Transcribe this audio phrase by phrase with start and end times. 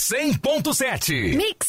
[0.00, 1.36] 100.7.
[1.36, 1.68] Mix.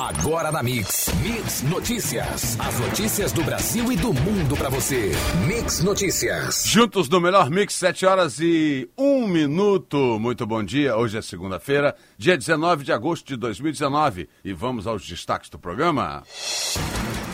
[0.00, 1.08] Agora na Mix.
[1.20, 2.56] Mix Notícias.
[2.60, 5.10] As notícias do Brasil e do mundo pra você.
[5.44, 6.62] Mix Notícias.
[6.64, 9.96] Juntos no melhor Mix, 7 horas e 1 minuto.
[10.20, 10.96] Muito bom dia.
[10.96, 14.28] Hoje é segunda-feira, dia 19 de agosto de 2019.
[14.44, 16.22] E vamos aos destaques do programa.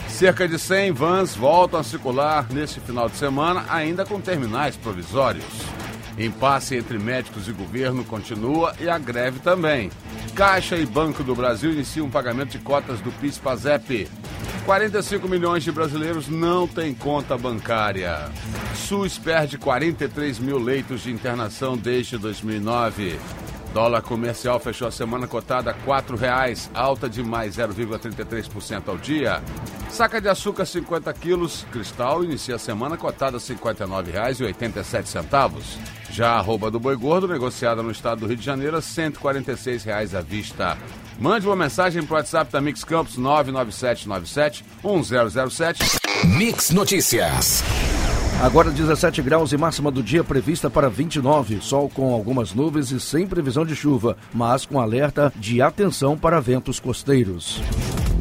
[0.08, 5.44] Cerca de 100 vans voltam a circular neste final de semana, ainda com terminais provisórios.
[6.18, 9.90] Impasse entre médicos e governo continua e a greve também.
[10.34, 14.08] Caixa e Banco do Brasil iniciam um pagamento de cotas do PIS-PASEP.
[14.64, 18.30] 45 milhões de brasileiros não têm conta bancária.
[18.74, 23.18] SUS perde 43 mil leitos de internação desde 2009.
[23.74, 25.80] Dólar comercial fechou a semana cotada a R$
[26.16, 29.42] reais, alta de mais 0,33% ao dia.
[29.90, 35.60] Saca de açúcar 50 quilos, cristal, inicia a semana cotada a R$ 59,87.
[36.08, 40.14] Já a arroba do boi gordo, negociada no estado do Rio de Janeiro, 146 reais
[40.14, 40.78] à vista.
[41.18, 45.80] Mande uma mensagem para o WhatsApp da Mix Campos 99797 1007.
[46.36, 47.64] Mix Notícias.
[48.42, 51.60] Agora 17 graus e máxima do dia prevista para 29.
[51.62, 56.40] Sol com algumas nuvens e sem previsão de chuva, mas com alerta de atenção para
[56.40, 57.62] ventos costeiros.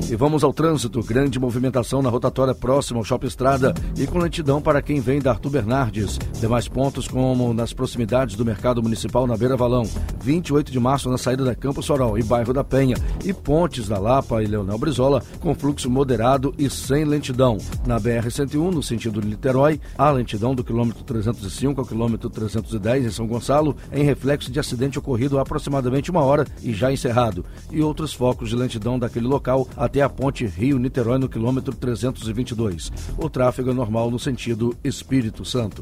[0.10, 1.02] E vamos ao trânsito.
[1.02, 5.32] Grande movimentação na rotatória próxima ao Shopping Estrada e com lentidão para quem vem da
[5.32, 6.20] Arthur Bernardes.
[6.40, 9.84] Demais pontos, como nas proximidades do Mercado Municipal na Beira Valão.
[10.22, 12.96] 28 de março na saída da Campo Sorol e Bairro da Penha.
[13.24, 17.58] E Pontes da Lapa e Leonel Brizola com fluxo moderado e sem lentidão.
[17.88, 23.10] Na BR-101, no sentido de Niterói, a lentidão do quilômetro 305 ao quilômetro 310 em
[23.10, 27.46] São Gonçalo, em reflexo de acidente ocorrido há aproximadamente uma hora e já encerrado.
[27.72, 32.92] E outros focos de lentidão daquele local até a ponte Rio-Niterói no quilômetro 322.
[33.18, 35.82] O tráfego é normal no sentido Espírito Santo.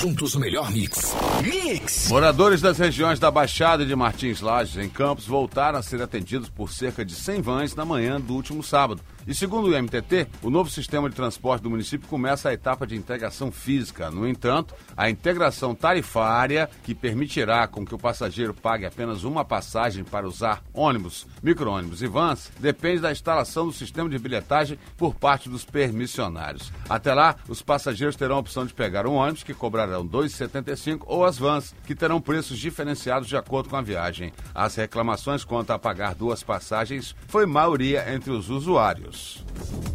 [0.00, 1.14] Juntos o melhor mix.
[1.42, 2.08] Mix!
[2.08, 6.50] Moradores das regiões da Baixada e de Martins Lages, em Campos, voltaram a ser atendidos
[6.50, 9.00] por cerca de 100 vans na manhã do último sábado.
[9.26, 12.94] E segundo o MTT, o novo sistema de transporte do município começa a etapa de
[12.94, 14.08] integração física.
[14.08, 20.04] No entanto, a integração tarifária, que permitirá com que o passageiro pague apenas uma passagem
[20.04, 25.48] para usar ônibus, micro-ônibus e vans, depende da instalação do sistema de bilhetagem por parte
[25.48, 26.72] dos permissionários.
[26.88, 31.02] Até lá, os passageiros terão a opção de pegar um ônibus, que cobrarão R$ 2,75,
[31.06, 34.32] ou as vans, que terão preços diferenciados de acordo com a viagem.
[34.54, 39.44] As reclamações quanto a pagar duas passagens foi maioria entre os usuários.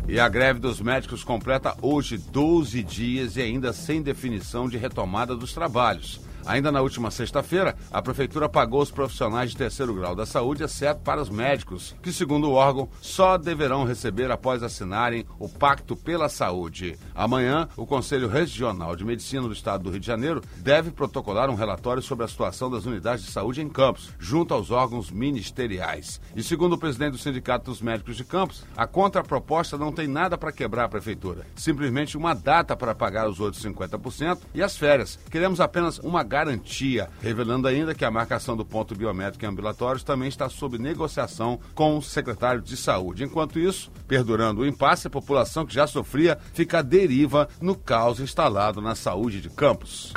[0.08, 5.36] E a greve dos médicos completa hoje 12 dias e ainda sem definição de retomada
[5.36, 6.20] dos trabalhos.
[6.46, 11.02] Ainda na última sexta-feira, a Prefeitura pagou os profissionais de terceiro grau da saúde, exceto
[11.02, 16.30] para os médicos, que, segundo o órgão, só deverão receber após assinarem o Pacto pela
[16.30, 16.98] Saúde.
[17.14, 21.56] Amanhã, o Conselho Regional de Medicina do Estado do Rio de Janeiro deve protocolar um
[21.56, 26.20] relatório sobre a situação das unidades de saúde em Campos, junto aos órgãos ministeriais.
[26.36, 30.38] E, segundo o presidente do Sindicato dos Médicos de Campos, a contraproposta não tem nada
[30.38, 35.20] para quebrar a Prefeitura, simplesmente uma data para pagar os outros 50% e as férias.
[35.30, 40.30] Queremos apenas uma garantia, revelando ainda que a marcação do ponto biométrico em ambulatórios também
[40.30, 43.26] está sob negociação com o secretário de Saúde.
[43.26, 48.22] Enquanto isso, perdurando o impasse, a população que já sofria fica à deriva no caos
[48.22, 50.14] instalado na saúde de Campos.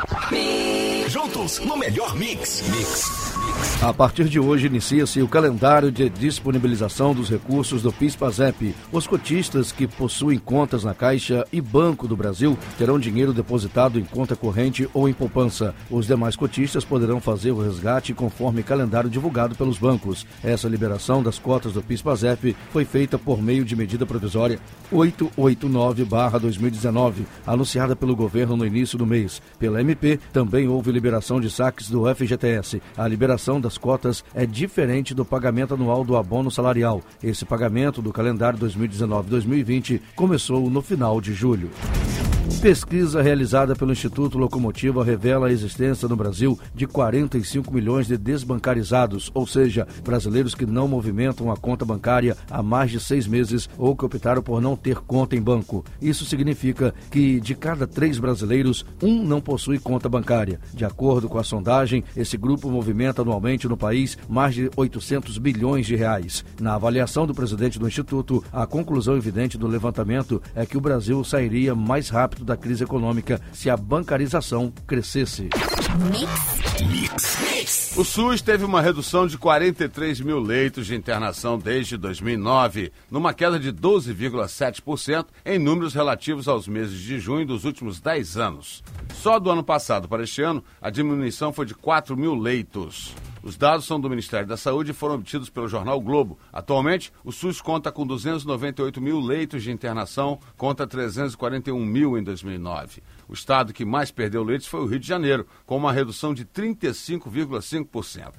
[1.08, 2.62] Juntos no melhor mix.
[2.70, 3.34] Mix.
[3.82, 8.74] A partir de hoje inicia-se o calendário de disponibilização dos recursos do PIS/PASEP.
[8.90, 14.04] Os cotistas que possuem contas na Caixa e Banco do Brasil terão dinheiro depositado em
[14.04, 15.74] conta corrente ou em poupança.
[15.90, 20.26] Os demais cotistas poderão fazer o resgate conforme calendário divulgado pelos bancos.
[20.42, 24.58] Essa liberação das cotas do PIS/PASEP foi feita por meio de medida provisória
[24.92, 29.40] 889/2019, anunciada pelo governo no início do mês.
[29.58, 32.82] Pela MP, também houve liberação de saques do FGTS.
[32.96, 37.02] A liberação das cotas é diferente do pagamento anual do abono salarial.
[37.22, 41.70] Esse pagamento do calendário 2019-2020 começou no final de julho.
[42.64, 49.30] Pesquisa realizada pelo Instituto Locomotiva revela a existência no Brasil de 45 milhões de desbancarizados,
[49.34, 53.94] ou seja, brasileiros que não movimentam a conta bancária há mais de seis meses ou
[53.94, 55.84] que optaram por não ter conta em banco.
[56.00, 60.58] Isso significa que de cada três brasileiros, um não possui conta bancária.
[60.72, 65.86] De acordo com a sondagem, esse grupo movimenta anualmente no país mais de 800 bilhões
[65.86, 66.44] de reais.
[66.58, 71.22] Na avaliação do presidente do Instituto, a conclusão evidente do levantamento é que o Brasil
[71.24, 75.48] sairia mais rápido da crise econômica se a bancarização crescesse.
[77.96, 83.60] O SUS teve uma redução de 43 mil leitos de internação desde 2009, numa queda
[83.60, 88.82] de 12,7% em números relativos aos meses de junho dos últimos 10 anos.
[89.14, 93.14] Só do ano passado para este ano, a diminuição foi de 4 mil leitos.
[93.44, 96.38] Os dados são do Ministério da Saúde e foram obtidos pelo jornal Globo.
[96.50, 103.02] Atualmente, o SUS conta com 298 mil leitos de internação, conta 341 mil em 2009.
[103.28, 106.46] O estado que mais perdeu leitos foi o Rio de Janeiro, com uma redução de
[106.46, 108.32] 35,5%.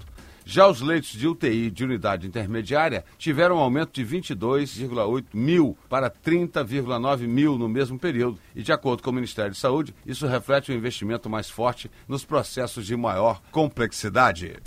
[0.48, 6.08] Já os leitos de UTI de unidade intermediária tiveram um aumento de 22,8 mil para
[6.10, 8.40] 30,9 mil no mesmo período.
[8.56, 12.24] E, de acordo com o Ministério de Saúde, isso reflete um investimento mais forte nos
[12.24, 14.58] processos de maior complexidade.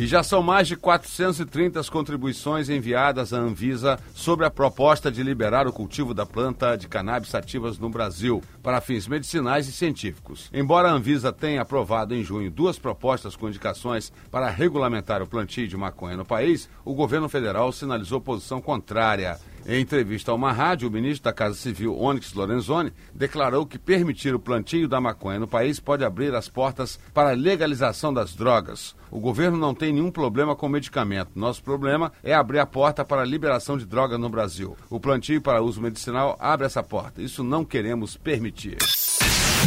[0.00, 5.24] E já são mais de 430 as contribuições enviadas à Anvisa sobre a proposta de
[5.24, 10.48] liberar o cultivo da planta de cannabis ativas no Brasil para fins medicinais e científicos.
[10.54, 15.66] Embora a Anvisa tenha aprovado em junho duas propostas com indicações para regulamentar o plantio
[15.66, 19.36] de maconha no país, o governo federal sinalizou posição contrária.
[19.66, 24.34] Em entrevista a uma rádio, o ministro da Casa Civil, Onyx Lorenzoni, declarou que permitir
[24.34, 28.94] o plantio da maconha no país pode abrir as portas para a legalização das drogas.
[29.10, 31.30] O governo não tem nenhum problema com medicamento.
[31.34, 34.76] Nosso problema é abrir a porta para a liberação de drogas no Brasil.
[34.90, 37.22] O plantio para uso medicinal abre essa porta.
[37.22, 38.78] Isso não queremos permitir.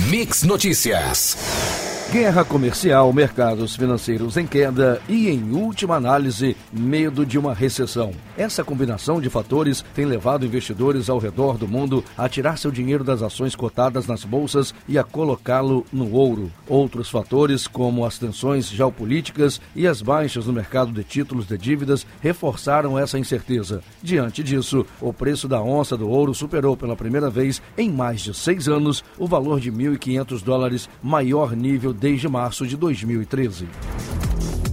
[0.10, 1.91] Mix Notícias.
[2.12, 8.12] Guerra comercial, mercados financeiros em queda e, em última análise, medo de uma recessão.
[8.38, 13.02] Essa combinação de fatores tem levado investidores ao redor do mundo a tirar seu dinheiro
[13.02, 16.52] das ações cotadas nas bolsas e a colocá-lo no ouro.
[16.68, 22.06] Outros fatores, como as tensões geopolíticas e as baixas no mercado de títulos de dívidas,
[22.20, 23.82] reforçaram essa incerteza.
[24.04, 28.34] Diante disso, o preço da onça do ouro superou pela primeira vez em mais de
[28.34, 33.68] seis anos o valor de 1.500 dólares, maior nível desde março de 2013.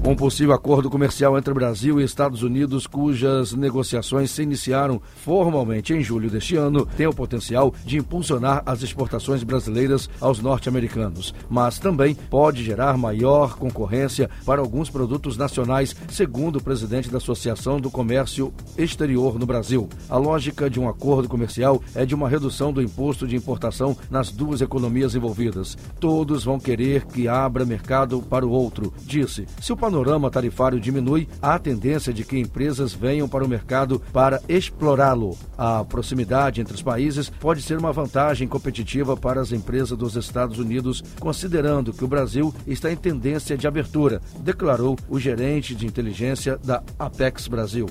[0.09, 6.03] Um possível acordo comercial entre Brasil e Estados Unidos, cujas negociações se iniciaram formalmente em
[6.03, 12.15] julho deste ano, tem o potencial de impulsionar as exportações brasileiras aos norte-americanos, mas também
[12.15, 18.51] pode gerar maior concorrência para alguns produtos nacionais, segundo o presidente da Associação do Comércio
[18.79, 19.91] Exterior no Brasil.
[20.09, 24.33] A lógica de um acordo comercial é de uma redução do imposto de importação nas
[24.33, 25.77] duas economias envolvidas.
[26.01, 29.45] Todos vão querer que abra mercado para o outro, disse.
[29.61, 29.98] Se o panorama
[30.31, 35.37] tarifário diminui, há tendência de que empresas venham para o mercado para explorá-lo.
[35.57, 40.59] A proximidade entre os países pode ser uma vantagem competitiva para as empresas dos Estados
[40.59, 46.59] Unidos, considerando que o Brasil está em tendência de abertura, declarou o gerente de inteligência
[46.65, 47.87] da Apex Brasil.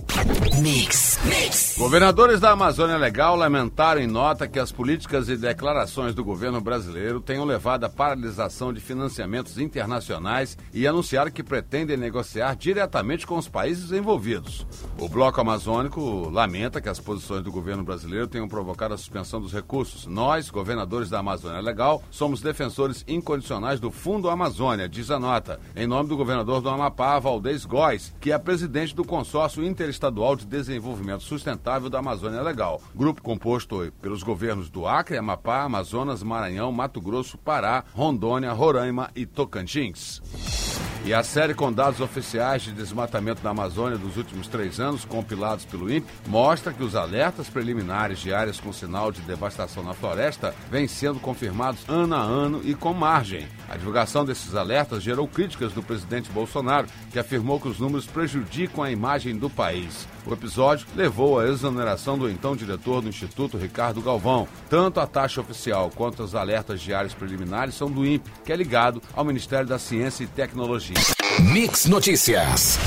[0.61, 1.75] Mix, mix.
[1.77, 7.21] Governadores da Amazônia Legal lamentaram em nota que as políticas e declarações do governo brasileiro
[7.21, 13.47] tenham levado à paralisação de financiamentos internacionais e anunciaram que pretendem negociar diretamente com os
[13.47, 14.65] países envolvidos.
[14.99, 19.53] O Bloco Amazônico lamenta que as posições do governo brasileiro tenham provocado a suspensão dos
[19.53, 20.07] recursos.
[20.07, 25.85] Nós, governadores da Amazônia Legal, somos defensores incondicionais do Fundo Amazônia, diz a nota, em
[25.85, 31.23] nome do governador do Amapá, Valdez Góes, que é presidente do Consórcio Interestadual de Desenvolvimento
[31.23, 37.37] Sustentável da Amazônia Legal, grupo composto pelos governos do Acre, Amapá, Amazonas, Maranhão, Mato Grosso,
[37.37, 40.66] Pará, Rondônia, Roraima e Tocantins.
[41.05, 45.63] E a série com dados oficiais de desmatamento da Amazônia dos últimos três anos, compilados
[45.63, 50.53] pelo INPE, mostra que os alertas preliminares de áreas com sinal de devastação na floresta
[50.69, 53.47] vêm sendo confirmados ano a ano e com margem.
[53.69, 58.83] A divulgação desses alertas gerou críticas do presidente Bolsonaro, que afirmou que os números prejudicam
[58.83, 60.05] a imagem do país.
[60.25, 64.45] O episódio levou à exoneração do então diretor do Instituto, Ricardo Galvão.
[64.69, 69.01] Tanto a taxa oficial quanto os alertas diários preliminares são do INPE, que é ligado
[69.15, 70.96] ao Ministério da Ciência e Tecnologia.
[71.39, 72.79] Mix Notícias.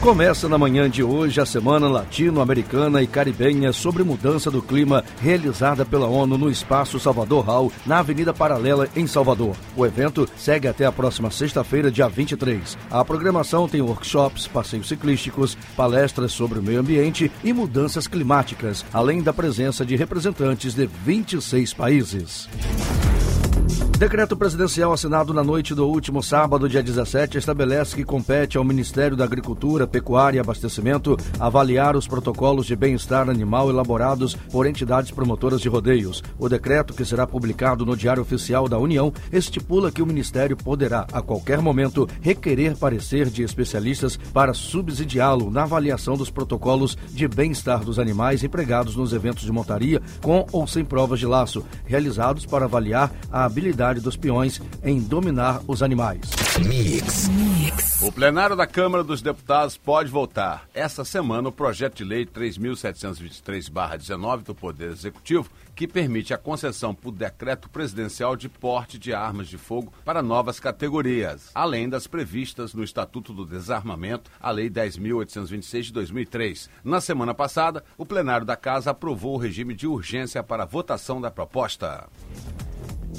[0.00, 5.84] Começa na manhã de hoje a Semana Latino-Americana e Caribenha sobre mudança do clima realizada
[5.84, 9.56] pela ONU no Espaço Salvador Hall, na Avenida Paralela, em Salvador.
[9.76, 12.78] O evento segue até a próxima sexta-feira, dia 23.
[12.88, 19.20] A programação tem workshops, passeios ciclísticos, palestras sobre o meio ambiente e mudanças climáticas, além
[19.20, 22.48] da presença de representantes de 26 países.
[23.98, 29.16] Decreto presidencial assinado na noite do último sábado, dia 17, estabelece que compete ao Ministério
[29.16, 35.60] da Agricultura, Pecuária e Abastecimento avaliar os protocolos de bem-estar animal elaborados por entidades promotoras
[35.60, 36.22] de rodeios.
[36.38, 41.04] O decreto, que será publicado no Diário Oficial da União, estipula que o Ministério poderá,
[41.12, 47.80] a qualquer momento, requerer parecer de especialistas para subsidiá-lo na avaliação dos protocolos de bem-estar
[47.80, 52.66] dos animais empregados nos eventos de montaria, com ou sem provas de laço, realizados para
[52.66, 56.20] avaliar a habilidade habilidade dos peões em dominar os animais.
[56.66, 57.28] Mix.
[57.28, 58.02] Mix.
[58.02, 64.44] O plenário da Câmara dos Deputados pode votar essa semana o projeto de lei 3723/19
[64.44, 69.56] do Poder Executivo, que permite a concessão por decreto presidencial de porte de armas de
[69.56, 75.92] fogo para novas categorias, além das previstas no Estatuto do Desarmamento, a Lei 10.826 de
[75.92, 76.70] 2003.
[76.84, 81.20] Na semana passada, o plenário da Casa aprovou o regime de urgência para a votação
[81.20, 82.08] da proposta.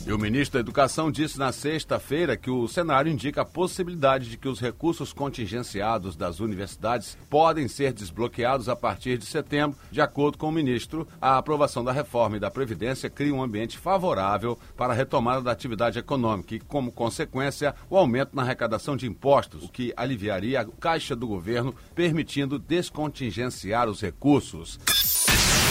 [0.09, 4.37] E o ministro da Educação disse na sexta-feira que o cenário indica a possibilidade de
[4.37, 9.77] que os recursos contingenciados das universidades podem ser desbloqueados a partir de setembro.
[9.91, 13.77] De acordo com o ministro, a aprovação da reforma e da Previdência cria um ambiente
[13.77, 19.05] favorável para a retomada da atividade econômica e, como consequência, o aumento na arrecadação de
[19.05, 24.79] impostos, o que aliviaria a caixa do governo, permitindo descontingenciar os recursos.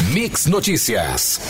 [0.05, 1.41] Mix Notícias.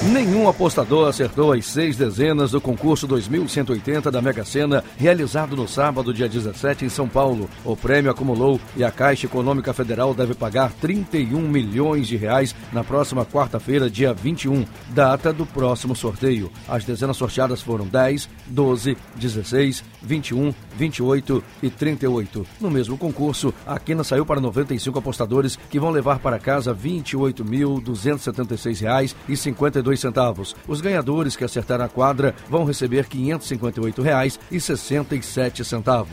[0.00, 6.14] Nenhum apostador acertou as seis dezenas do concurso 2180 da Mega Sena, realizado no sábado,
[6.14, 7.50] dia 17, em São Paulo.
[7.64, 12.84] O prêmio acumulou e a Caixa Econômica Federal deve pagar 31 milhões de reais na
[12.84, 16.50] próxima quarta-feira, dia 21, data do próximo sorteio.
[16.68, 22.46] As dezenas sorteadas foram 10, 12, 16, 21, 28 e 38.
[22.60, 27.44] No mesmo concurso, a Quina saiu para 95 apostadores que vão levar para casa 28
[27.44, 30.54] mil 276,52.
[30.66, 36.06] Os ganhadores que acertaram a quadra vão receber R$ 558,67.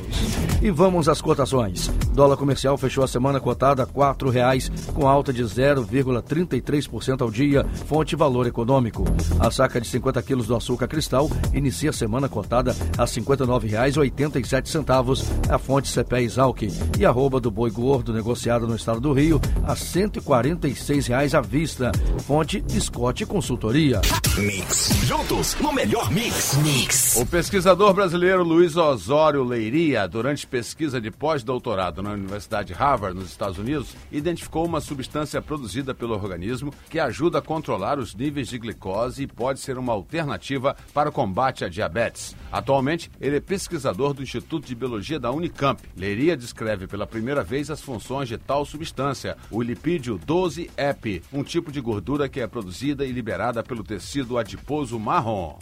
[0.62, 1.89] E vamos às cotações.
[2.15, 7.63] Dólar comercial fechou a semana cotada a R$ 4,00, com alta de 0,33% ao dia,
[7.86, 9.03] fonte valor econômico.
[9.39, 15.50] A saca de 50 quilos do açúcar cristal inicia a semana cotada a R$ 59,87,
[15.50, 16.62] a fonte CPE Exalc.
[16.98, 21.41] E a rouba do boi gordo negociada no estado do Rio a R$ 146,00 à
[21.41, 21.91] vista vista.
[22.19, 24.00] Fonte Scott Consultoria.
[24.38, 24.89] Mix.
[25.03, 26.55] Juntos no melhor mix.
[26.57, 27.15] Mix.
[27.17, 33.57] O pesquisador brasileiro Luiz Osório Leiria, durante pesquisa de pós-doutorado na Universidade Harvard, nos Estados
[33.57, 39.24] Unidos, identificou uma substância produzida pelo organismo que ajuda a controlar os níveis de glicose
[39.24, 42.35] e pode ser uma alternativa para o combate à diabetes.
[42.51, 45.81] Atualmente, ele é pesquisador do Instituto de Biologia da Unicamp.
[45.97, 51.71] Leiria descreve pela primeira vez as funções de tal substância, o lipídio 12-EP, um tipo
[51.71, 55.57] de gordura que é produzida e liberada pelo tecido adiposo marrom.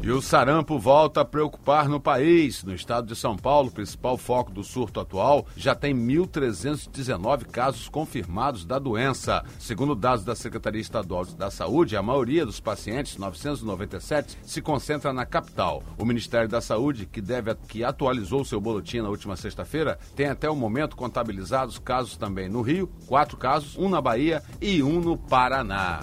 [0.00, 2.62] E o sarampo volta a preocupar no país.
[2.62, 8.64] No estado de São Paulo, principal foco do surto atual, já tem 1.319 casos confirmados
[8.64, 9.44] da doença.
[9.58, 15.26] Segundo dados da Secretaria Estadual da Saúde, a maioria dos pacientes, 997, se concentra na
[15.26, 15.82] capital.
[15.98, 20.48] O Ministério da Saúde, que deve que atualizou seu boletim na última sexta-feira, tem até
[20.48, 25.16] o momento contabilizados casos também no Rio, quatro casos, um na Bahia e um no
[25.16, 26.00] Paraná.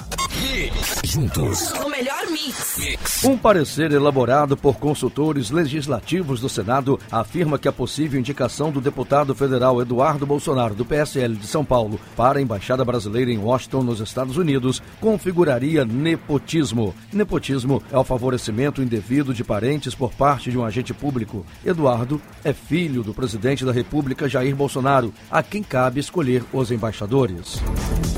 [1.04, 1.72] Juntos.
[1.72, 2.78] O melhor mix.
[2.78, 3.24] mix.
[3.24, 9.34] Um parecer elaborado por consultores legislativos do Senado afirma que a possível indicação do deputado
[9.34, 14.00] federal Eduardo Bolsonaro, do PSL de São Paulo, para a Embaixada Brasileira em Washington, nos
[14.00, 16.96] Estados Unidos, configuraria nepotismo.
[17.12, 21.46] Nepotismo é o favorecimento indevido de parentes por parte de um agente público.
[21.66, 27.62] Eduardo é filho do presidente da República, Jair Bolsonaro, a quem cabe escolher os embaixadores.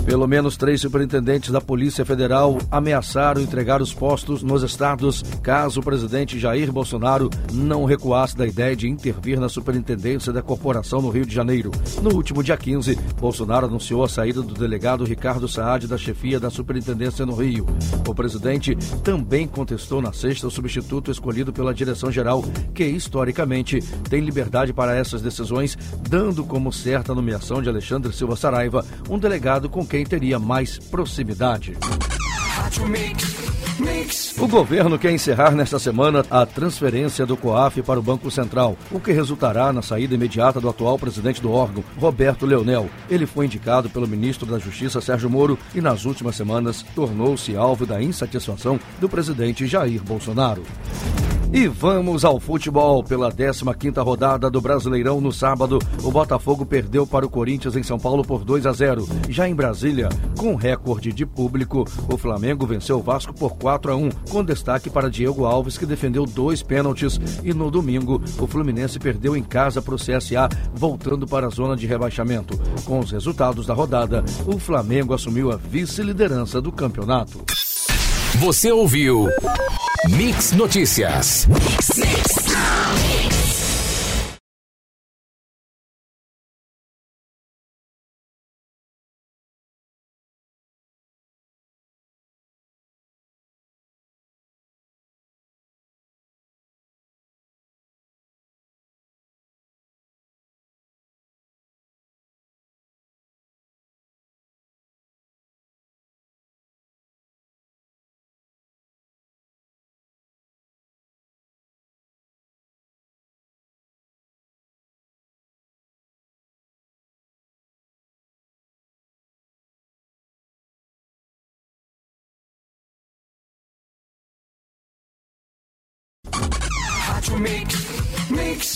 [0.08, 5.84] Pelo menos três superintendentes da Polícia Federal ameaçaram entregar os postos nos estados caso o
[5.84, 11.26] presidente Jair Bolsonaro não recuasse da ideia de intervir na superintendência da corporação no Rio
[11.26, 11.72] de Janeiro.
[12.02, 16.50] No último dia 15, Bolsonaro anunciou a saída do delegado Ricardo Saad da chefia da
[16.50, 17.66] superintendência no Rio.
[18.08, 22.44] O presidente também contestou na sexta o substituto escolhido pela direção-geral,
[22.74, 25.76] que historicamente tem liberdade para essas decisões,
[26.08, 30.78] dando como certa a nomeação de Alexandre Silva Saraiva, um delegado com quem teria mais
[30.78, 31.76] proximidade.
[34.40, 39.00] O governo quer encerrar nesta semana a transferência do COAF para o Banco Central, o
[39.00, 42.90] que resultará na saída imediata do atual presidente do órgão, Roberto Leonel.
[43.08, 47.86] Ele foi indicado pelo ministro da Justiça, Sérgio Moro, e nas últimas semanas tornou-se alvo
[47.86, 50.64] da insatisfação do presidente Jair Bolsonaro.
[51.54, 53.02] E vamos ao futebol.
[53.04, 57.98] Pela 15ª rodada do Brasileirão no sábado, o Botafogo perdeu para o Corinthians em São
[57.98, 59.08] Paulo por 2 a 0.
[59.30, 63.96] Já em Brasília, com recorde de público, o Flamengo venceu o Vasco por 4 a
[63.96, 67.20] 1, com destaque para Diego Alves, que defendeu dois pênaltis.
[67.44, 71.78] E no domingo, o Fluminense perdeu em casa para o CSA, voltando para a zona
[71.78, 72.60] de rebaixamento.
[72.84, 77.44] Com os resultados da rodada, o Flamengo assumiu a vice-liderança do campeonato.
[78.40, 79.28] Você ouviu
[80.10, 81.48] Mix Notícias.
[81.48, 82.37] Mix, mix.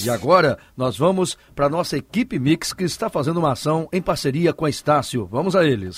[0.04, 4.54] E agora nós vamos para nossa equipe Mix que está fazendo uma ação em parceria
[4.54, 5.26] com a Estácio.
[5.26, 5.98] Vamos a eles.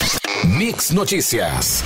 [0.57, 1.83] Mix Notícias.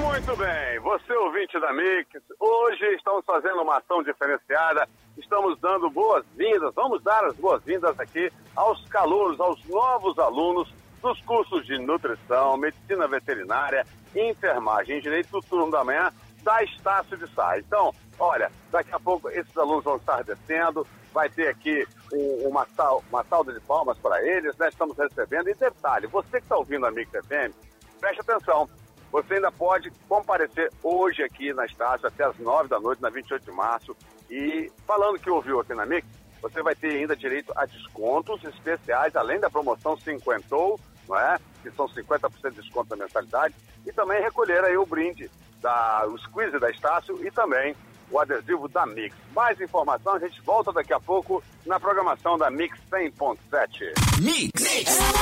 [0.00, 2.08] Muito bem, você ouvinte da Mix,
[2.40, 8.84] hoje estamos fazendo uma ação diferenciada, estamos dando boas-vindas, vamos dar as boas-vindas aqui aos
[8.88, 10.68] calouros, aos novos alunos
[11.00, 16.12] dos cursos de nutrição, medicina veterinária, enfermagem e direito do turno da manhã
[16.42, 17.58] da Estácio de Sá.
[17.58, 22.66] Então, olha, daqui a pouco esses alunos vão estar descendo, vai ter aqui um, uma,
[22.76, 24.68] sal, uma salda de palmas para eles, né?
[24.68, 25.48] Estamos recebendo.
[25.48, 27.54] E detalhe, você que está ouvindo a Mix FM,
[28.00, 28.68] preste atenção.
[29.12, 33.44] Você ainda pode comparecer hoje aqui na Estácio até as 9 da noite, na 28
[33.44, 33.96] de março.
[34.28, 36.06] E falando que ouviu aqui na Mix,
[36.42, 41.38] você vai ter ainda direito a descontos especiais, além da promoção Cinquentou, não é?
[41.62, 43.54] Que são 50% de desconto na mensalidade.
[43.86, 45.30] E também recolher aí o brinde,
[45.60, 47.74] da, squeeze da Estácio e também
[48.10, 49.14] o adesivo da Mix.
[49.34, 54.20] Mais informação, a gente volta daqui a pouco na programação da Mix 100.7.
[54.20, 55.16] Mix.